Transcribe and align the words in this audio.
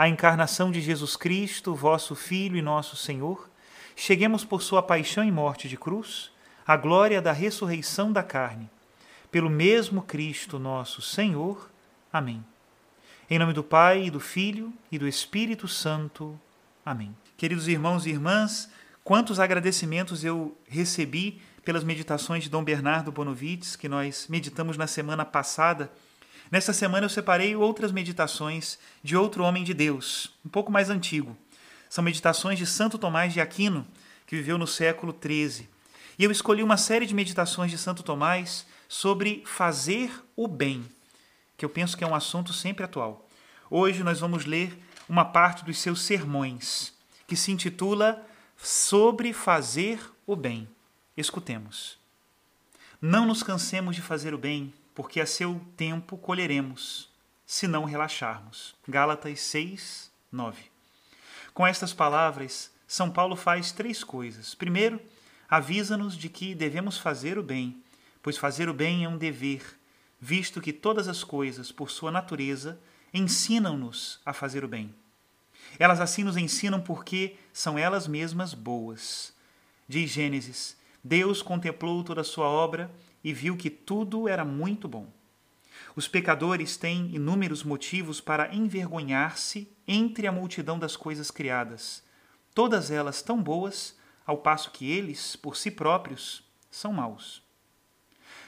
a 0.00 0.08
encarnação 0.08 0.70
de 0.70 0.80
Jesus 0.80 1.14
Cristo, 1.14 1.74
vosso 1.74 2.14
Filho 2.14 2.56
e 2.56 2.62
nosso 2.62 2.96
Senhor, 2.96 3.50
cheguemos 3.94 4.46
por 4.46 4.62
sua 4.62 4.82
paixão 4.82 5.22
e 5.22 5.30
morte 5.30 5.68
de 5.68 5.76
cruz, 5.76 6.30
à 6.66 6.74
glória 6.74 7.20
da 7.20 7.32
ressurreição 7.32 8.10
da 8.10 8.22
carne. 8.22 8.70
Pelo 9.30 9.50
mesmo 9.50 10.00
Cristo 10.00 10.58
nosso 10.58 11.02
Senhor. 11.02 11.70
Amém. 12.10 12.42
Em 13.28 13.38
nome 13.38 13.52
do 13.52 13.62
Pai, 13.62 14.04
e 14.04 14.10
do 14.10 14.20
Filho 14.20 14.72
e 14.90 14.98
do 14.98 15.06
Espírito 15.06 15.68
Santo. 15.68 16.40
Amém. 16.82 17.14
Queridos 17.36 17.68
irmãos 17.68 18.06
e 18.06 18.08
irmãs, 18.08 18.70
quantos 19.04 19.38
agradecimentos 19.38 20.24
eu 20.24 20.56
recebi 20.66 21.42
pelas 21.62 21.84
meditações 21.84 22.42
de 22.42 22.48
Dom 22.48 22.64
Bernardo 22.64 23.12
Bonovitz 23.12 23.76
que 23.76 23.86
nós 23.86 24.28
meditamos 24.30 24.78
na 24.78 24.86
semana 24.86 25.26
passada 25.26 25.92
Nesta 26.50 26.72
semana 26.72 27.04
eu 27.06 27.10
separei 27.10 27.54
outras 27.54 27.92
meditações 27.92 28.78
de 29.02 29.16
outro 29.16 29.44
homem 29.44 29.62
de 29.62 29.72
Deus, 29.72 30.32
um 30.44 30.48
pouco 30.48 30.72
mais 30.72 30.90
antigo. 30.90 31.36
São 31.88 32.02
meditações 32.02 32.58
de 32.58 32.66
Santo 32.66 32.98
Tomás 32.98 33.32
de 33.32 33.40
Aquino, 33.40 33.86
que 34.26 34.34
viveu 34.34 34.58
no 34.58 34.66
século 34.66 35.16
XIII. 35.16 35.68
E 36.18 36.24
eu 36.24 36.30
escolhi 36.30 36.62
uma 36.62 36.76
série 36.76 37.06
de 37.06 37.14
meditações 37.14 37.70
de 37.70 37.78
Santo 37.78 38.02
Tomás 38.02 38.66
sobre 38.88 39.44
fazer 39.46 40.10
o 40.34 40.48
bem, 40.48 40.84
que 41.56 41.64
eu 41.64 41.68
penso 41.68 41.96
que 41.96 42.02
é 42.02 42.06
um 42.06 42.14
assunto 42.14 42.52
sempre 42.52 42.84
atual. 42.84 43.28
Hoje 43.70 44.02
nós 44.02 44.18
vamos 44.18 44.44
ler 44.44 44.76
uma 45.08 45.24
parte 45.24 45.64
dos 45.64 45.78
seus 45.78 46.02
sermões, 46.02 46.92
que 47.28 47.36
se 47.36 47.52
intitula 47.52 48.26
Sobre 48.62 49.32
fazer 49.32 49.98
o 50.26 50.36
bem. 50.36 50.68
Escutemos. 51.16 51.98
Não 53.00 53.24
nos 53.24 53.42
cansemos 53.42 53.96
de 53.96 54.02
fazer 54.02 54.34
o 54.34 54.38
bem, 54.38 54.74
porque 55.00 55.18
a 55.18 55.24
seu 55.24 55.58
tempo 55.78 56.18
colheremos, 56.18 57.08
se 57.46 57.66
não 57.66 57.84
relaxarmos. 57.84 58.74
Gálatas 58.86 59.40
6, 59.40 60.12
9. 60.30 60.64
Com 61.54 61.66
estas 61.66 61.94
palavras, 61.94 62.70
São 62.86 63.10
Paulo 63.10 63.34
faz 63.34 63.72
três 63.72 64.04
coisas. 64.04 64.54
Primeiro, 64.54 65.00
avisa-nos 65.48 66.18
de 66.18 66.28
que 66.28 66.54
devemos 66.54 66.98
fazer 66.98 67.38
o 67.38 67.42
bem, 67.42 67.82
pois 68.22 68.36
fazer 68.36 68.68
o 68.68 68.74
bem 68.74 69.06
é 69.06 69.08
um 69.08 69.16
dever, 69.16 69.62
visto 70.20 70.60
que 70.60 70.70
todas 70.70 71.08
as 71.08 71.24
coisas, 71.24 71.72
por 71.72 71.90
sua 71.90 72.10
natureza, 72.10 72.78
ensinam-nos 73.14 74.20
a 74.22 74.34
fazer 74.34 74.64
o 74.64 74.68
bem. 74.68 74.94
Elas 75.78 75.98
assim 75.98 76.24
nos 76.24 76.36
ensinam 76.36 76.78
porque 76.78 77.36
são 77.54 77.78
elas 77.78 78.06
mesmas 78.06 78.52
boas. 78.52 79.32
Diz 79.88 80.10
Gênesis: 80.10 80.76
Deus 81.02 81.40
contemplou 81.40 82.04
toda 82.04 82.20
a 82.20 82.24
sua 82.24 82.48
obra 82.48 82.90
e 83.22 83.32
viu 83.32 83.56
que 83.56 83.70
tudo 83.70 84.28
era 84.28 84.44
muito 84.44 84.88
bom. 84.88 85.12
Os 85.94 86.08
pecadores 86.08 86.76
têm 86.76 87.14
inúmeros 87.14 87.62
motivos 87.62 88.20
para 88.20 88.54
envergonhar-se 88.54 89.70
entre 89.86 90.26
a 90.26 90.32
multidão 90.32 90.78
das 90.78 90.96
coisas 90.96 91.30
criadas, 91.30 92.02
todas 92.54 92.90
elas 92.90 93.22
tão 93.22 93.42
boas, 93.42 93.98
ao 94.26 94.38
passo 94.38 94.70
que 94.70 94.90
eles, 94.90 95.34
por 95.34 95.56
si 95.56 95.70
próprios, 95.70 96.44
são 96.70 96.92
maus. 96.92 97.42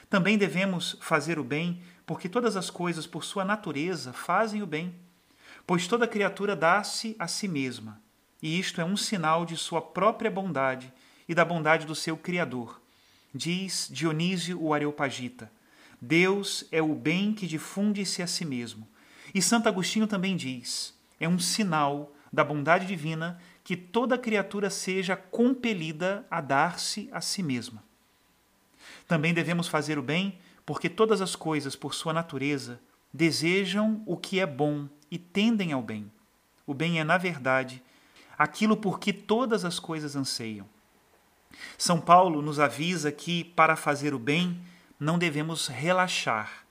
Também 0.09 0.37
devemos 0.37 0.97
fazer 1.01 1.39
o 1.39 1.43
bem, 1.43 1.81
porque 2.05 2.29
todas 2.29 2.55
as 2.55 2.69
coisas, 2.69 3.07
por 3.07 3.23
sua 3.23 3.43
natureza, 3.43 4.13
fazem 4.13 4.61
o 4.61 4.67
bem, 4.67 4.95
pois 5.65 5.87
toda 5.87 6.07
criatura 6.07 6.55
dá-se 6.55 7.15
a 7.17 7.27
si 7.27 7.47
mesma, 7.47 8.01
e 8.41 8.59
isto 8.59 8.79
é 8.79 8.85
um 8.85 8.95
sinal 8.95 9.45
de 9.45 9.57
sua 9.57 9.81
própria 9.81 10.29
bondade 10.29 10.93
e 11.27 11.33
da 11.33 11.43
bondade 11.43 11.85
do 11.85 11.95
seu 11.95 12.15
Criador 12.17 12.82
Diz 13.33 13.89
Dionísio 13.91 14.61
o 14.61 14.73
Areopagita: 14.73 15.51
Deus 15.99 16.65
é 16.71 16.81
o 16.81 16.93
bem 16.93 17.33
que 17.33 17.47
difunde-se 17.47 18.21
a 18.21 18.27
si 18.27 18.45
mesmo. 18.45 18.87
E 19.33 19.41
Santo 19.41 19.67
Agostinho 19.67 20.05
também 20.05 20.35
diz: 20.35 20.93
é 21.19 21.27
um 21.27 21.39
sinal 21.39 22.13
da 22.31 22.43
bondade 22.43 22.85
divina 22.85 23.39
que 23.63 23.77
toda 23.77 24.17
criatura 24.17 24.69
seja 24.69 25.15
compelida 25.15 26.25
a 26.29 26.41
dar-se 26.41 27.09
a 27.11 27.21
si 27.21 27.41
mesma. 27.41 27.83
Também 29.07 29.33
devemos 29.33 29.67
fazer 29.67 29.97
o 29.97 30.03
bem, 30.03 30.37
porque 30.65 30.89
todas 30.89 31.21
as 31.21 31.35
coisas, 31.35 31.75
por 31.75 31.93
sua 31.93 32.13
natureza, 32.13 32.79
desejam 33.13 34.01
o 34.05 34.17
que 34.17 34.39
é 34.39 34.45
bom 34.45 34.87
e 35.09 35.17
tendem 35.17 35.71
ao 35.71 35.81
bem. 35.81 36.11
O 36.65 36.73
bem 36.73 36.99
é, 36.99 37.03
na 37.03 37.17
verdade, 37.17 37.81
aquilo 38.37 38.75
por 38.75 38.99
que 38.99 39.13
todas 39.13 39.63
as 39.63 39.79
coisas 39.79 40.15
anseiam. 40.15 40.67
São 41.77 41.99
Paulo 41.99 42.41
nos 42.41 42.59
avisa 42.59 43.11
que, 43.11 43.43
para 43.43 43.75
fazer 43.75 44.13
o 44.13 44.19
bem, 44.19 44.59
não 44.99 45.17
devemos 45.17 45.67
relaxar. 45.67 46.65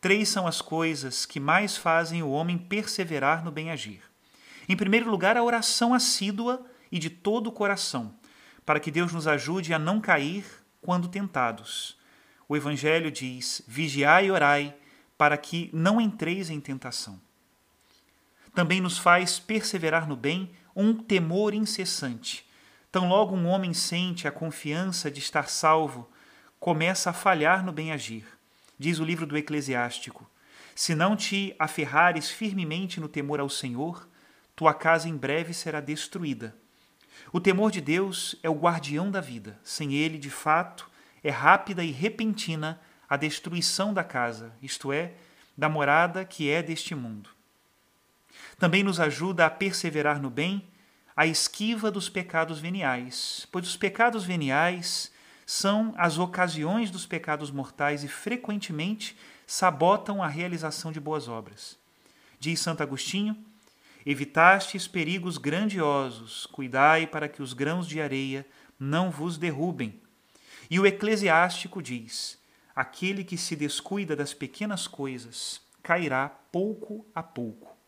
Três 0.00 0.28
são 0.28 0.46
as 0.46 0.60
coisas 0.60 1.26
que 1.26 1.38
mais 1.38 1.76
fazem 1.76 2.22
o 2.22 2.30
homem 2.30 2.56
perseverar 2.56 3.44
no 3.44 3.50
bem 3.50 3.70
agir. 3.70 4.02
Em 4.68 4.76
primeiro 4.76 5.10
lugar, 5.10 5.36
a 5.36 5.44
oração 5.44 5.92
assídua 5.92 6.64
e 6.90 6.98
de 6.98 7.10
todo 7.10 7.48
o 7.48 7.52
coração, 7.52 8.14
para 8.64 8.80
que 8.80 8.90
Deus 8.90 9.12
nos 9.12 9.26
ajude 9.26 9.74
a 9.74 9.78
não 9.78 10.00
cair 10.00 10.44
quando 10.80 11.08
tentados. 11.08 11.96
O 12.48 12.56
Evangelho 12.56 13.10
diz: 13.10 13.62
vigiai 13.66 14.26
e 14.26 14.30
orai, 14.30 14.74
para 15.18 15.36
que 15.36 15.70
não 15.72 16.00
entreis 16.00 16.50
em 16.50 16.60
tentação. 16.60 17.20
Também 18.54 18.80
nos 18.80 18.98
faz 18.98 19.38
perseverar 19.38 20.08
no 20.08 20.16
bem 20.16 20.50
um 20.74 20.94
temor 20.94 21.54
incessante 21.54 22.49
Tão 22.92 23.08
logo 23.08 23.36
um 23.36 23.46
homem 23.46 23.72
sente 23.72 24.26
a 24.26 24.32
confiança 24.32 25.10
de 25.10 25.20
estar 25.20 25.48
salvo, 25.48 26.10
começa 26.58 27.10
a 27.10 27.12
falhar 27.12 27.64
no 27.64 27.72
bem 27.72 27.92
agir. 27.92 28.26
Diz 28.76 28.98
o 28.98 29.04
livro 29.04 29.26
do 29.26 29.36
Eclesiástico: 29.36 30.28
Se 30.74 30.94
não 30.94 31.14
te 31.14 31.54
aferrares 31.58 32.30
firmemente 32.30 32.98
no 32.98 33.08
temor 33.08 33.38
ao 33.38 33.48
Senhor, 33.48 34.08
tua 34.56 34.74
casa 34.74 35.08
em 35.08 35.16
breve 35.16 35.54
será 35.54 35.80
destruída. 35.80 36.54
O 37.32 37.40
temor 37.40 37.70
de 37.70 37.80
Deus 37.80 38.34
é 38.42 38.50
o 38.50 38.58
guardião 38.58 39.10
da 39.10 39.20
vida. 39.20 39.58
Sem 39.62 39.94
ele, 39.94 40.18
de 40.18 40.30
fato, 40.30 40.90
é 41.22 41.30
rápida 41.30 41.84
e 41.84 41.92
repentina 41.92 42.80
a 43.08 43.16
destruição 43.16 43.94
da 43.94 44.02
casa, 44.02 44.52
isto 44.62 44.92
é, 44.92 45.12
da 45.56 45.68
morada 45.68 46.24
que 46.24 46.50
é 46.50 46.62
deste 46.62 46.94
mundo. 46.94 47.30
Também 48.58 48.82
nos 48.82 48.98
ajuda 48.98 49.46
a 49.46 49.50
perseverar 49.50 50.20
no 50.20 50.30
bem 50.30 50.69
a 51.20 51.26
esquiva 51.26 51.90
dos 51.90 52.08
pecados 52.08 52.60
veniais, 52.60 53.46
pois 53.52 53.68
os 53.68 53.76
pecados 53.76 54.24
veniais 54.24 55.12
são 55.44 55.92
as 55.98 56.16
ocasiões 56.16 56.90
dos 56.90 57.04
pecados 57.04 57.50
mortais 57.50 58.02
e 58.02 58.08
frequentemente 58.08 59.14
sabotam 59.46 60.22
a 60.22 60.28
realização 60.28 60.90
de 60.90 60.98
boas 60.98 61.28
obras. 61.28 61.76
Diz 62.38 62.60
Santo 62.60 62.82
Agostinho: 62.82 63.36
Evitastes 64.06 64.88
perigos 64.88 65.36
grandiosos, 65.36 66.46
cuidai 66.46 67.06
para 67.06 67.28
que 67.28 67.42
os 67.42 67.52
grãos 67.52 67.86
de 67.86 68.00
areia 68.00 68.46
não 68.78 69.10
vos 69.10 69.36
derrubem. 69.36 70.00
E 70.70 70.80
o 70.80 70.86
eclesiástico 70.86 71.82
diz: 71.82 72.38
aquele 72.74 73.24
que 73.24 73.36
se 73.36 73.54
descuida 73.54 74.16
das 74.16 74.32
pequenas 74.32 74.86
coisas 74.86 75.60
cairá 75.82 76.30
pouco 76.50 77.04
a 77.14 77.22
pouco. 77.22 77.79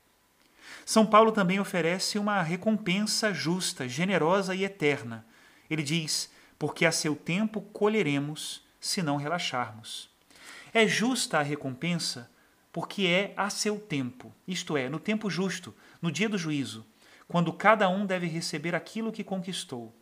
São 0.84 1.06
Paulo 1.06 1.32
também 1.32 1.60
oferece 1.60 2.19
uma 2.19 2.42
recompensa 2.42 3.32
justa, 3.32 3.88
generosa 3.88 4.54
e 4.54 4.64
eterna. 4.64 5.26
Ele 5.69 5.82
diz: 5.82 6.30
porque 6.58 6.86
a 6.86 6.92
seu 6.92 7.16
tempo 7.16 7.60
colheremos 7.60 8.64
se 8.80 9.02
não 9.02 9.16
relaxarmos. 9.16 10.10
É 10.72 10.86
justa 10.86 11.38
a 11.38 11.42
recompensa 11.42 12.30
porque 12.72 13.06
é 13.06 13.34
a 13.36 13.50
seu 13.50 13.78
tempo, 13.78 14.34
isto 14.48 14.76
é, 14.76 14.88
no 14.88 14.98
tempo 14.98 15.28
justo, 15.28 15.74
no 16.00 16.10
dia 16.10 16.28
do 16.28 16.38
juízo, 16.38 16.86
quando 17.28 17.52
cada 17.52 17.88
um 17.88 18.06
deve 18.06 18.26
receber 18.26 18.74
aquilo 18.74 19.12
que 19.12 19.22
conquistou. 19.22 19.94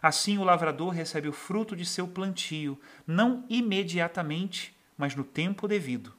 Assim 0.00 0.38
o 0.38 0.44
lavrador 0.44 0.90
recebe 0.90 1.28
o 1.28 1.32
fruto 1.32 1.74
de 1.74 1.86
seu 1.86 2.06
plantio, 2.06 2.78
não 3.06 3.44
imediatamente, 3.48 4.76
mas 4.96 5.14
no 5.14 5.24
tempo 5.24 5.66
devido. 5.66 6.14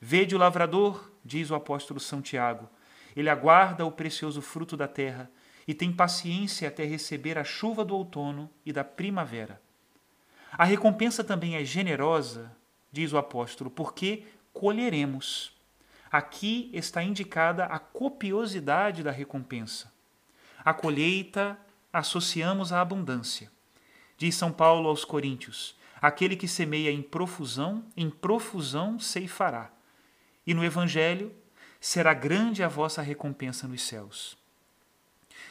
Vede 0.00 0.34
o 0.34 0.38
lavrador, 0.38 1.10
diz 1.24 1.50
o 1.50 1.54
apóstolo 1.54 2.00
São 2.00 2.20
Tiago, 2.20 2.68
ele 3.16 3.30
aguarda 3.30 3.84
o 3.86 3.92
precioso 3.92 4.42
fruto 4.42 4.76
da 4.76 4.88
terra 4.88 5.30
e 5.66 5.74
tem 5.74 5.92
paciência 5.92 6.68
até 6.68 6.84
receber 6.84 7.38
a 7.38 7.44
chuva 7.44 7.84
do 7.84 7.96
outono 7.96 8.50
e 8.64 8.72
da 8.72 8.84
primavera. 8.84 9.60
A 10.52 10.64
recompensa 10.64 11.24
também 11.24 11.56
é 11.56 11.64
generosa, 11.64 12.54
diz 12.92 13.12
o 13.12 13.18
apóstolo, 13.18 13.70
porque 13.70 14.24
colheremos. 14.52 15.52
Aqui 16.10 16.70
está 16.72 17.02
indicada 17.02 17.64
a 17.64 17.78
copiosidade 17.78 19.02
da 19.02 19.10
recompensa. 19.10 19.92
A 20.64 20.72
colheita 20.72 21.58
associamos 21.92 22.72
à 22.72 22.80
abundância. 22.80 23.50
Diz 24.16 24.36
São 24.36 24.52
Paulo 24.52 24.88
aos 24.88 25.04
Coríntios: 25.04 25.76
aquele 26.00 26.36
que 26.36 26.46
semeia 26.46 26.90
em 26.90 27.02
profusão, 27.02 27.84
em 27.96 28.08
profusão 28.08 28.98
ceifará. 29.00 29.72
E 30.46 30.54
no 30.54 30.64
Evangelho, 30.64 31.34
será 31.84 32.14
grande 32.14 32.62
a 32.62 32.66
vossa 32.66 33.02
recompensa 33.02 33.68
nos 33.68 33.82
céus. 33.82 34.38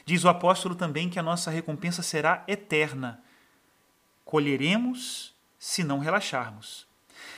Diz 0.04 0.24
o 0.24 0.30
apóstolo 0.30 0.74
também 0.74 1.08
que 1.08 1.20
a 1.20 1.24
nossa 1.24 1.52
recompensa 1.52 2.02
será 2.02 2.44
eterna. 2.48 3.24
Colheremos 4.26 5.32
se 5.60 5.84
não 5.84 6.00
relaxarmos. 6.00 6.88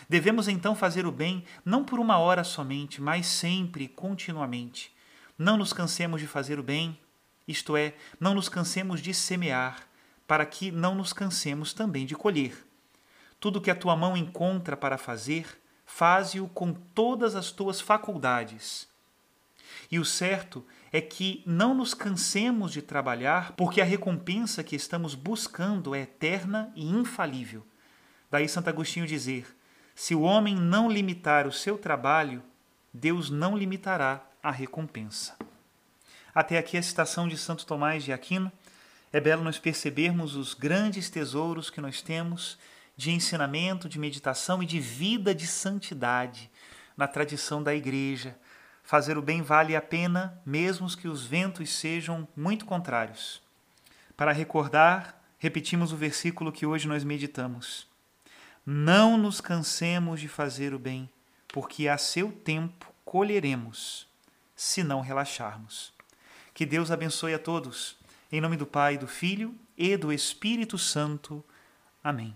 Devemos 0.07 0.47
então 0.47 0.74
fazer 0.74 1.06
o 1.06 1.12
bem 1.12 1.44
não 1.65 1.83
por 1.83 2.00
uma 2.00 2.18
hora 2.19 2.45
somente, 2.45 3.01
mas 3.01 3.27
sempre, 3.27 3.89
continuamente. 3.89 4.95
Não 5.38 5.57
nos 5.57 5.74
cansemos 5.74 6.21
de 6.21 6.27
fazer 6.27 6.57
o 6.57 6.63
bem, 6.63 6.98
isto 7.45 7.75
é, 7.75 7.95
não 8.18 8.33
nos 8.33 8.48
cansemos 8.48 9.01
de 9.01 9.13
semear, 9.13 9.89
para 10.25 10.45
que 10.45 10.71
não 10.71 10.95
nos 10.95 11.12
cansemos 11.12 11.74
também 11.74 12.06
de 12.06 12.15
colher. 12.15 12.65
Tudo 13.41 13.59
que 13.59 13.69
a 13.69 13.75
tua 13.75 13.98
mão 13.98 14.15
encontra 14.15 14.77
para 14.77 14.98
fazer, 14.98 15.45
faze-o 15.85 16.47
com 16.49 16.73
todas 16.73 17.35
as 17.35 17.51
tuas 17.51 17.79
faculdades. 17.79 18.87
E 19.91 19.99
o 19.99 20.05
certo 20.05 20.65
é 20.91 20.99
que 20.99 21.43
não 21.45 21.73
nos 21.73 21.93
cansemos 21.93 22.71
de 22.71 22.81
trabalhar, 22.81 23.51
porque 23.53 23.81
a 23.81 23.85
recompensa 23.85 24.63
que 24.63 24.75
estamos 24.75 25.13
buscando 25.13 25.93
é 25.93 26.01
eterna 26.01 26.71
e 26.75 26.89
infalível. 26.89 27.65
Daí 28.31 28.47
Santo 28.47 28.69
Agostinho 28.69 29.05
dizer: 29.05 29.45
se 29.93 30.15
o 30.15 30.21
homem 30.21 30.55
não 30.55 30.89
limitar 30.89 31.47
o 31.47 31.51
seu 31.51 31.77
trabalho, 31.77 32.41
Deus 32.93 33.29
não 33.29 33.57
limitará 33.57 34.25
a 34.41 34.51
recompensa. 34.51 35.35
Até 36.33 36.57
aqui 36.57 36.77
a 36.77 36.83
citação 36.83 37.27
de 37.27 37.38
Santo 37.38 37.65
Tomás 37.65 38.03
de 38.03 38.11
Aquino. 38.11 38.51
É 39.13 39.21
belo 39.21 39.43
nós 39.43 39.57
percebermos 39.57 40.35
os 40.35 40.53
grandes 40.53 41.09
tesouros 41.09 41.69
que 41.69 41.79
nós 41.79 42.01
temos 42.01 42.57
de 42.95 43.12
ensinamento, 43.12 43.89
de 43.89 44.00
meditação 44.00 44.63
e 44.63 44.65
de 44.65 44.80
vida 44.80 45.33
de 45.33 45.47
santidade 45.47 46.50
na 46.95 47.07
tradição 47.07 47.62
da 47.62 47.75
Igreja. 47.75 48.38
Fazer 48.83 49.18
o 49.18 49.21
bem 49.21 49.42
vale 49.42 49.75
a 49.75 49.81
pena, 49.81 50.39
mesmo 50.45 50.88
que 50.95 51.07
os 51.07 51.25
ventos 51.25 51.69
sejam 51.71 52.27
muito 52.36 52.65
contrários. 52.65 53.42
Para 54.15 54.31
recordar, 54.31 55.21
repetimos 55.38 55.92
o 55.92 55.97
versículo 55.97 56.51
que 56.51 56.65
hoje 56.65 56.88
nós 56.88 57.03
meditamos. 57.03 57.88
Não 58.65 59.18
nos 59.18 59.41
cansemos 59.41 60.19
de 60.19 60.27
fazer 60.27 60.74
o 60.74 60.80
bem, 60.80 61.09
porque 61.48 61.88
a 61.88 61.98
seu 61.98 62.31
tempo 62.31 62.94
colheremos, 63.03 64.07
se 64.56 64.83
não 64.83 65.01
relaxarmos. 65.01 65.94
Que 66.53 66.65
Deus 66.65 66.89
abençoe 66.89 67.33
a 67.33 67.39
todos. 67.39 67.98
Em 68.31 68.39
nome 68.39 68.56
do 68.56 68.65
Pai, 68.65 68.98
do 68.98 69.07
Filho 69.07 69.53
e 69.77 69.98
do 69.98 70.12
Espírito 70.12 70.77
Santo. 70.77 71.44
Amém. 72.03 72.36